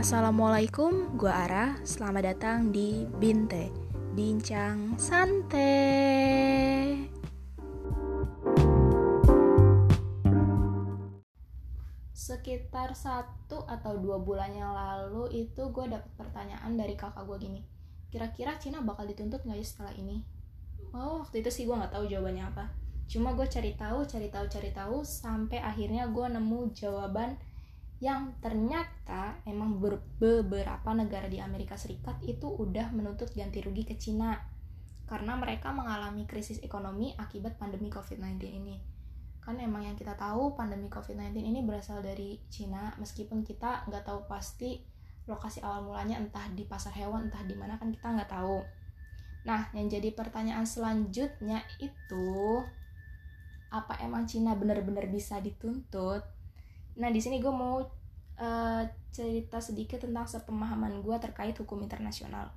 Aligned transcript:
Assalamualaikum, 0.00 1.20
gue 1.20 1.28
Ara. 1.28 1.76
Selamat 1.84 2.32
datang 2.32 2.72
di 2.72 3.04
Binte, 3.20 3.68
Bincang 4.16 4.96
Santai. 4.96 7.04
Sekitar 12.16 12.96
satu 12.96 13.68
atau 13.68 14.00
dua 14.00 14.16
bulan 14.24 14.56
yang 14.56 14.72
lalu 14.72 15.44
itu 15.44 15.68
gue 15.68 15.92
dapet 15.92 16.08
pertanyaan 16.16 16.80
dari 16.80 16.96
kakak 16.96 17.28
gue 17.28 17.36
gini. 17.36 17.60
Kira-kira 18.08 18.56
Cina 18.56 18.80
bakal 18.80 19.04
dituntut 19.04 19.44
nggak 19.44 19.60
ya 19.60 19.66
setelah 19.68 19.92
ini? 20.00 20.24
Oh, 20.96 21.20
waktu 21.20 21.44
itu 21.44 21.52
sih 21.52 21.68
gue 21.68 21.76
nggak 21.76 21.92
tahu 21.92 22.08
jawabannya 22.08 22.48
apa. 22.48 22.72
Cuma 23.04 23.36
gue 23.36 23.44
cari 23.44 23.76
tahu, 23.76 24.08
cari 24.08 24.32
tahu, 24.32 24.48
cari 24.48 24.72
tahu 24.72 25.04
sampai 25.04 25.60
akhirnya 25.60 26.08
gue 26.08 26.24
nemu 26.24 26.72
jawaban 26.72 27.36
yang 28.00 28.32
ternyata 28.40 29.36
emang 29.44 29.76
beberapa 29.76 30.90
negara 30.96 31.28
di 31.28 31.36
Amerika 31.36 31.76
Serikat 31.76 32.16
itu 32.24 32.48
udah 32.48 32.88
menuntut 32.96 33.28
ganti 33.36 33.60
rugi 33.60 33.84
ke 33.84 34.00
Cina 34.00 34.40
karena 35.04 35.36
mereka 35.36 35.68
mengalami 35.68 36.24
krisis 36.24 36.64
ekonomi 36.64 37.12
akibat 37.20 37.60
pandemi 37.60 37.92
COVID-19 37.92 38.40
ini. 38.56 38.80
Kan 39.44 39.60
emang 39.60 39.84
yang 39.84 40.00
kita 40.00 40.16
tahu 40.16 40.56
pandemi 40.56 40.88
COVID-19 40.88 41.44
ini 41.44 41.60
berasal 41.60 42.00
dari 42.00 42.40
Cina 42.48 42.96
meskipun 42.96 43.44
kita 43.44 43.84
nggak 43.84 44.08
tahu 44.08 44.24
pasti 44.24 44.80
lokasi 45.28 45.60
awal 45.60 45.84
mulanya 45.84 46.16
entah 46.16 46.48
di 46.56 46.64
pasar 46.64 46.96
hewan 46.96 47.28
entah 47.28 47.44
di 47.44 47.52
mana 47.52 47.76
kan 47.76 47.92
kita 47.92 48.16
nggak 48.16 48.32
tahu. 48.32 48.64
Nah, 49.44 49.68
yang 49.76 49.92
jadi 49.92 50.12
pertanyaan 50.16 50.64
selanjutnya 50.64 51.64
itu 51.76 52.64
apa 53.68 54.00
emang 54.00 54.24
Cina 54.24 54.56
benar-benar 54.56 55.04
bisa 55.12 55.36
dituntut 55.38 56.39
Nah, 56.98 57.12
di 57.12 57.20
sini 57.22 57.38
gue 57.38 57.52
mau 57.52 57.78
uh, 58.40 58.82
cerita 59.14 59.62
sedikit 59.62 60.02
tentang 60.02 60.26
sepemahaman 60.26 61.04
gue 61.04 61.16
terkait 61.22 61.54
hukum 61.54 61.78
internasional. 61.84 62.50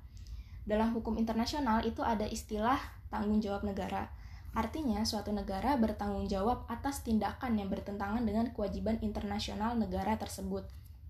Dalam 0.64 0.96
hukum 0.96 1.20
internasional 1.20 1.84
itu 1.84 2.00
ada 2.00 2.24
istilah 2.24 2.80
tanggung 3.12 3.38
jawab 3.44 3.62
negara. 3.68 4.08
Artinya, 4.54 5.02
suatu 5.02 5.34
negara 5.34 5.74
bertanggung 5.76 6.30
jawab 6.30 6.64
atas 6.70 7.02
tindakan 7.02 7.58
yang 7.58 7.68
bertentangan 7.68 8.22
dengan 8.22 8.54
kewajiban 8.54 9.02
internasional 9.02 9.74
negara 9.74 10.14
tersebut. 10.14 10.64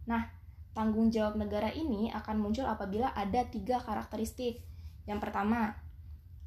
Nah, 0.09 0.33
tanggung 0.75 1.13
jawab 1.15 1.39
negara 1.39 1.71
ini 1.71 2.11
akan 2.11 2.41
muncul 2.41 2.67
apabila 2.67 3.15
ada 3.15 3.47
tiga 3.47 3.79
karakteristik. 3.79 4.65
Yang 5.05 5.21
pertama, 5.29 5.77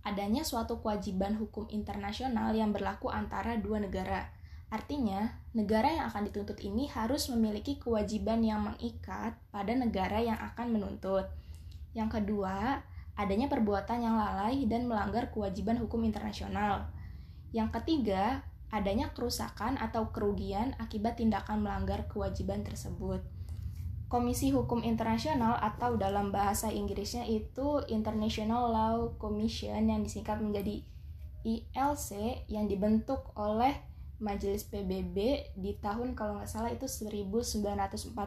adanya 0.04 0.42
suatu 0.42 0.82
kewajiban 0.84 1.38
hukum 1.40 1.70
internasional 1.70 2.52
yang 2.52 2.74
berlaku 2.74 3.08
antara 3.14 3.56
dua 3.56 3.80
negara. 3.80 4.34
Artinya, 4.68 5.32
negara 5.56 5.88
yang 5.88 6.12
akan 6.12 6.28
dituntut 6.28 6.60
ini 6.60 6.92
harus 6.92 7.32
memiliki 7.32 7.80
kewajiban 7.80 8.44
yang 8.44 8.68
mengikat 8.68 9.40
pada 9.48 9.72
negara 9.72 10.20
yang 10.20 10.36
akan 10.36 10.76
menuntut. 10.76 11.32
Yang 11.96 12.20
kedua, 12.20 12.84
adanya 13.16 13.48
perbuatan 13.48 14.04
yang 14.04 14.20
lalai 14.20 14.68
dan 14.68 14.86
melanggar 14.92 15.32
kewajiban 15.32 15.80
hukum 15.80 16.04
internasional. 16.04 16.92
Yang 17.56 17.80
ketiga, 17.80 18.44
adanya 18.68 19.16
kerusakan 19.16 19.80
atau 19.80 20.12
kerugian 20.12 20.76
akibat 20.84 21.16
tindakan 21.16 21.64
melanggar 21.64 22.12
kewajiban 22.12 22.68
tersebut. 22.68 23.24
Komisi 24.08 24.56
Hukum 24.56 24.88
Internasional 24.88 25.60
atau 25.60 26.00
dalam 26.00 26.32
bahasa 26.32 26.72
Inggrisnya 26.72 27.28
itu 27.28 27.84
International 27.92 28.72
Law 28.72 29.20
Commission 29.20 29.84
yang 29.84 30.00
disingkat 30.00 30.40
menjadi 30.40 30.80
ILC 31.44 32.44
yang 32.48 32.72
dibentuk 32.72 33.36
oleh 33.36 33.76
Majelis 34.18 34.66
PBB 34.66 35.46
di 35.54 35.78
tahun 35.78 36.18
kalau 36.18 36.42
nggak 36.42 36.50
salah 36.50 36.74
itu 36.74 36.90
1947 36.90 38.18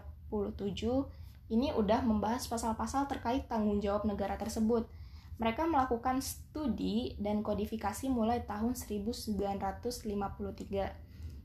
ini 1.51 1.75
udah 1.75 2.07
membahas 2.07 2.47
pasal-pasal 2.47 3.11
terkait 3.11 3.51
tanggung 3.51 3.83
jawab 3.83 4.07
negara 4.07 4.39
tersebut. 4.39 4.87
Mereka 5.43 5.67
melakukan 5.67 6.23
studi 6.23 7.19
dan 7.19 7.43
kodifikasi 7.43 8.07
mulai 8.07 8.47
tahun 8.47 8.79
1953 8.79 9.35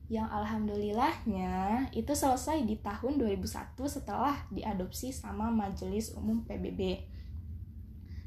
yang 0.05 0.29
alhamdulillahnya 0.29 1.89
itu 1.89 2.13
selesai 2.13 2.61
di 2.61 2.77
tahun 2.77 3.17
2001 3.17 3.73
setelah 3.89 4.45
diadopsi 4.53 5.09
sama 5.09 5.49
Majelis 5.49 6.13
Umum 6.13 6.45
PBB. 6.45 7.01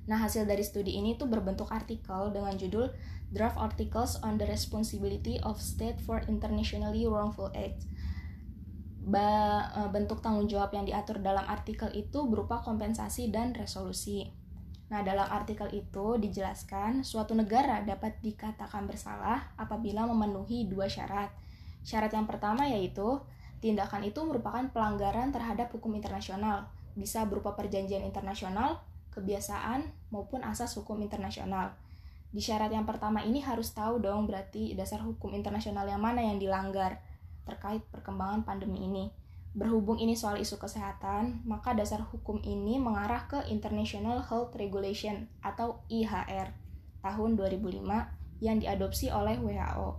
Nah, 0.08 0.24
hasil 0.24 0.48
dari 0.48 0.64
studi 0.64 0.96
ini 0.96 1.20
tuh 1.20 1.28
berbentuk 1.28 1.68
artikel 1.68 2.32
dengan 2.32 2.56
judul 2.56 2.88
Draft 3.28 3.60
Articles 3.60 4.16
on 4.24 4.40
the 4.40 4.48
Responsibility 4.48 5.36
of 5.44 5.60
State 5.60 6.00
for 6.00 6.24
Internationally 6.32 7.04
Wrongful 7.04 7.52
Acts. 7.52 7.84
Ba, 9.04 9.68
e, 9.68 9.80
bentuk 9.92 10.24
tanggung 10.24 10.48
jawab 10.48 10.72
yang 10.72 10.88
diatur 10.88 11.20
dalam 11.20 11.44
artikel 11.44 11.92
itu 11.92 12.24
berupa 12.24 12.64
kompensasi 12.64 13.28
dan 13.28 13.52
resolusi. 13.52 14.32
Nah, 14.88 15.04
dalam 15.04 15.28
artikel 15.28 15.68
itu 15.76 16.16
dijelaskan 16.16 17.04
suatu 17.04 17.36
negara 17.36 17.84
dapat 17.84 18.16
dikatakan 18.24 18.88
bersalah 18.88 19.52
apabila 19.60 20.08
memenuhi 20.08 20.64
dua 20.72 20.88
syarat. 20.88 21.28
Syarat 21.84 22.16
yang 22.16 22.24
pertama 22.24 22.64
yaitu 22.64 23.20
tindakan 23.60 24.08
itu 24.08 24.24
merupakan 24.24 24.64
pelanggaran 24.72 25.28
terhadap 25.36 25.68
hukum 25.68 25.92
internasional, 25.92 26.72
bisa 26.96 27.28
berupa 27.28 27.52
perjanjian 27.52 28.00
internasional, 28.00 28.80
kebiasaan, 29.18 29.90
maupun 30.14 30.46
asas 30.46 30.72
hukum 30.78 31.02
internasional. 31.02 31.74
Di 32.28 32.44
syarat 32.44 32.68
yang 32.68 32.84
pertama 32.84 33.24
ini 33.24 33.40
harus 33.40 33.72
tahu 33.72 34.04
dong 34.04 34.28
berarti 34.28 34.76
dasar 34.76 35.00
hukum 35.00 35.32
internasional 35.32 35.88
yang 35.88 36.00
mana 36.04 36.20
yang 36.20 36.36
dilanggar 36.36 37.00
terkait 37.48 37.80
perkembangan 37.88 38.44
pandemi 38.44 38.84
ini. 38.84 39.08
Berhubung 39.56 39.96
ini 39.96 40.12
soal 40.12 40.36
isu 40.36 40.60
kesehatan, 40.60 41.42
maka 41.48 41.72
dasar 41.72 42.04
hukum 42.04 42.38
ini 42.44 42.76
mengarah 42.76 43.24
ke 43.26 43.48
International 43.48 44.20
Health 44.20 44.52
Regulation 44.60 45.26
atau 45.40 45.80
IHR 45.88 46.52
tahun 47.00 47.40
2005 47.40 48.44
yang 48.44 48.60
diadopsi 48.60 49.08
oleh 49.08 49.40
WHO. 49.40 49.96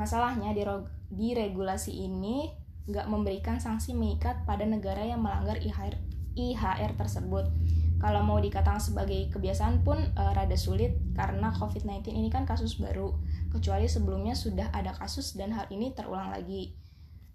Masalahnya 0.00 0.56
di, 0.56 1.28
regulasi 1.36 1.92
ini 1.92 2.50
nggak 2.88 3.06
memberikan 3.06 3.60
sanksi 3.60 3.92
mengikat 3.92 4.48
pada 4.48 4.64
negara 4.64 5.04
yang 5.04 5.20
melanggar 5.20 5.60
IHR, 5.60 6.00
IHR 6.34 6.96
tersebut 6.96 7.52
kalau 7.96 8.20
mau 8.20 8.36
dikatakan 8.36 8.78
sebagai 8.78 9.32
kebiasaan 9.32 9.80
pun 9.80 9.96
uh, 9.96 10.32
rada 10.36 10.54
sulit 10.54 11.00
karena 11.16 11.48
COVID-19 11.56 12.12
ini 12.12 12.28
kan 12.28 12.44
kasus 12.44 12.76
baru, 12.76 13.16
kecuali 13.48 13.88
sebelumnya 13.88 14.36
sudah 14.36 14.68
ada 14.72 14.92
kasus 14.92 15.32
dan 15.32 15.56
hal 15.56 15.64
ini 15.72 15.96
terulang 15.96 16.28
lagi. 16.28 16.76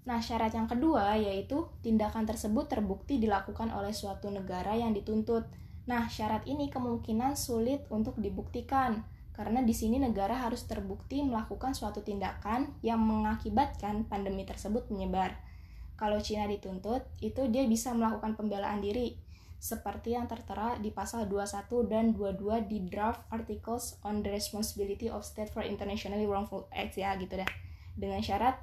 Nah, 0.06 0.22
syarat 0.22 0.54
yang 0.58 0.66
kedua 0.66 1.18
yaitu 1.18 1.70
tindakan 1.86 2.26
tersebut 2.26 2.70
terbukti 2.70 3.22
dilakukan 3.22 3.70
oleh 3.74 3.94
suatu 3.94 4.30
negara 4.30 4.74
yang 4.74 4.94
dituntut. 4.94 5.46
Nah, 5.86 6.10
syarat 6.10 6.46
ini 6.46 6.70
kemungkinan 6.70 7.38
sulit 7.38 7.86
untuk 7.90 8.18
dibuktikan 8.18 9.06
karena 9.32 9.66
di 9.66 9.74
sini 9.74 9.98
negara 9.98 10.38
harus 10.38 10.70
terbukti 10.70 11.26
melakukan 11.26 11.74
suatu 11.74 12.06
tindakan 12.06 12.78
yang 12.86 13.02
mengakibatkan 13.02 14.06
pandemi 14.06 14.46
tersebut 14.46 14.90
menyebar. 14.94 15.38
Kalau 15.98 16.18
Cina 16.18 16.50
dituntut, 16.50 17.06
itu 17.22 17.46
dia 17.50 17.66
bisa 17.70 17.94
melakukan 17.94 18.34
pembelaan 18.34 18.82
diri, 18.82 19.22
seperti 19.62 20.18
yang 20.18 20.26
tertera 20.26 20.74
di 20.82 20.90
pasal 20.90 21.30
21 21.30 21.86
dan 21.86 22.18
22 22.18 22.66
di 22.66 22.82
Draft 22.90 23.22
Articles 23.30 24.02
on 24.02 24.26
the 24.26 24.34
Responsibility 24.34 25.06
of 25.06 25.22
State 25.22 25.54
for 25.54 25.62
Internationally 25.62 26.26
Wrongful 26.26 26.66
Acts 26.74 26.98
ya 26.98 27.14
gitu 27.22 27.38
deh. 27.38 27.46
Dengan 27.94 28.26
syarat 28.26 28.58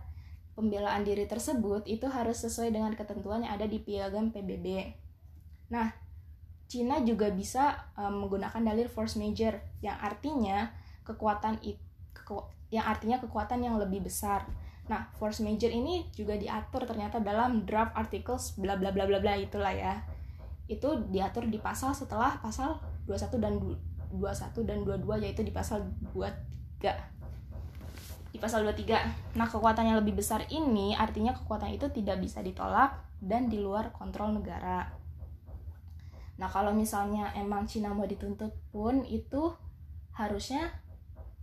pembelaan 0.58 1.06
diri 1.06 1.30
tersebut 1.30 1.86
itu 1.86 2.10
harus 2.10 2.42
sesuai 2.42 2.74
dengan 2.74 2.90
ketentuan 2.98 3.46
yang 3.46 3.54
ada 3.54 3.70
di 3.70 3.78
piagam 3.78 4.34
PBB. 4.34 4.90
Nah, 5.70 5.94
Cina 6.66 6.98
juga 7.06 7.30
bisa 7.30 7.94
um, 7.94 8.26
menggunakan 8.26 8.58
dalil 8.58 8.90
force 8.90 9.14
major 9.22 9.54
yang 9.78 9.94
artinya 10.02 10.74
kekuatan 11.06 11.62
keku, 12.10 12.42
yang 12.74 12.90
artinya 12.90 13.22
kekuatan 13.22 13.62
yang 13.62 13.78
lebih 13.78 14.02
besar. 14.02 14.50
Nah, 14.90 15.06
force 15.14 15.46
major 15.46 15.70
ini 15.70 16.10
juga 16.10 16.34
diatur 16.34 16.90
ternyata 16.90 17.22
dalam 17.22 17.62
draft 17.62 17.94
articles 17.94 18.58
bla 18.58 18.74
bla 18.74 18.90
bla 18.90 19.06
bla 19.06 19.22
bla 19.22 19.38
itulah 19.38 19.70
ya 19.70 20.17
itu 20.68 20.88
diatur 21.08 21.48
di 21.48 21.58
pasal 21.58 21.96
setelah 21.96 22.36
pasal 22.44 22.76
21 23.08 23.40
dan 23.40 23.56
21 24.12 24.68
dan 24.68 24.78
22 24.84 25.24
yaitu 25.24 25.40
di 25.40 25.52
pasal 25.52 25.88
23 26.12 27.16
di 28.28 28.38
pasal 28.38 28.62
23 28.68 29.40
nah 29.40 29.48
kekuatan 29.48 29.88
yang 29.88 29.98
lebih 30.04 30.20
besar 30.20 30.44
ini 30.52 30.92
artinya 30.92 31.32
kekuatan 31.32 31.72
itu 31.72 31.88
tidak 31.88 32.20
bisa 32.20 32.44
ditolak 32.44 33.08
dan 33.18 33.50
di 33.50 33.58
luar 33.58 33.90
kontrol 33.90 34.30
negara. 34.30 34.94
Nah 36.38 36.46
kalau 36.46 36.70
misalnya 36.70 37.34
emang 37.34 37.66
Cina 37.66 37.90
mau 37.90 38.06
dituntut 38.06 38.54
pun 38.70 39.02
itu 39.02 39.50
harusnya 40.14 40.70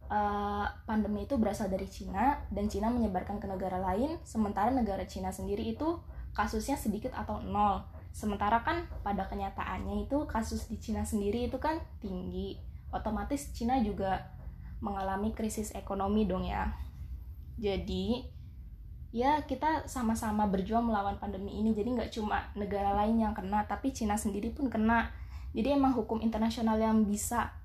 uh, 0.07 0.68
pandemi 0.88 1.27
itu 1.27 1.36
berasal 1.36 1.68
dari 1.68 1.88
Cina 1.92 2.39
dan 2.48 2.72
Cina 2.72 2.88
menyebarkan 2.88 3.44
ke 3.44 3.48
negara 3.48 3.80
lain 3.80 4.19
sementara 4.24 4.72
negara 4.72 5.04
Cina 5.04 5.36
sendiri 5.36 5.68
itu 5.68 6.00
kasusnya 6.31 6.80
sedikit 6.80 7.12
atau 7.16 7.44
nol 7.44 7.83
Sementara 8.15 8.63
kan 8.63 8.88
pada 9.03 9.27
kenyataannya 9.27 10.07
itu 10.07 10.23
kasus 10.23 10.71
di 10.71 10.79
Cina 10.79 11.03
sendiri 11.03 11.51
itu 11.51 11.59
kan 11.59 11.83
tinggi. 12.00 12.56
Otomatis 12.95 13.51
Cina 13.51 13.75
juga 13.83 14.31
mengalami 14.79 15.35
krisis 15.35 15.75
ekonomi 15.75 16.23
dong 16.23 16.47
ya. 16.47 16.71
Jadi 17.59 18.23
ya 19.12 19.44
kita 19.44 19.83
sama-sama 19.91 20.47
berjuang 20.47 20.88
melawan 20.88 21.19
pandemi 21.19 21.59
ini 21.59 21.75
jadi 21.75 21.91
nggak 21.91 22.12
cuma 22.15 22.51
negara 22.56 22.95
lain 22.95 23.19
yang 23.19 23.35
kena 23.35 23.67
tapi 23.67 23.91
Cina 23.95 24.19
sendiri 24.19 24.51
pun 24.51 24.67
kena 24.67 25.07
jadi 25.56 25.79
emang 25.79 25.95
hukum 25.95 26.19
internasional 26.19 26.75
yang 26.75 27.07
bisa 27.07 27.56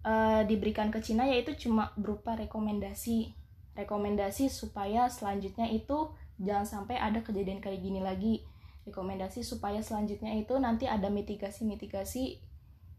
uh, 0.00 0.40
diberikan 0.48 0.88
ke 0.88 1.04
Cina 1.04 1.28
yaitu 1.28 1.52
cuma 1.68 1.92
berupa 2.00 2.32
rekomendasi 2.40 3.36
rekomendasi 3.76 4.48
supaya 4.48 5.12
selanjutnya 5.12 5.68
itu 5.68 6.08
jangan 6.40 6.64
sampai 6.64 6.96
ada 6.96 7.20
kejadian 7.20 7.60
kayak 7.60 7.84
gini 7.84 8.00
lagi 8.00 8.40
rekomendasi 8.84 9.46
supaya 9.46 9.82
selanjutnya 9.82 10.34
itu 10.34 10.58
nanti 10.58 10.90
ada 10.90 11.06
mitigasi-mitigasi 11.10 12.42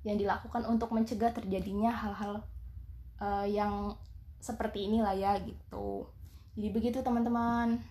yang 0.04 0.20
dilakukan 0.20 0.68
untuk 0.68 0.92
mencegah 0.92 1.32
terjadinya 1.32 1.92
hal-hal 1.92 2.44
uh, 3.20 3.48
yang 3.48 3.96
seperti 4.44 4.92
inilah 4.92 5.16
ya 5.16 5.40
gitu 5.40 6.08
jadi 6.54 6.70
begitu 6.70 7.02
teman-teman. 7.02 7.82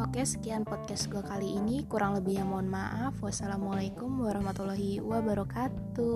Oke, 0.00 0.24
sekian 0.24 0.64
podcast 0.64 1.12
gue 1.12 1.20
kali 1.20 1.60
ini. 1.60 1.84
Kurang 1.84 2.16
lebih 2.16 2.40
yang 2.40 2.48
mohon 2.48 2.72
maaf. 2.72 3.20
Wassalamualaikum 3.20 4.08
warahmatullahi 4.24 5.04
wabarakatuh. 5.04 6.08